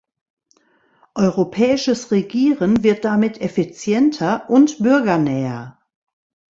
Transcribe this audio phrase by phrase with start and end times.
[1.13, 5.77] Europäisches Regieren wird damit effizienter und bürgernäher.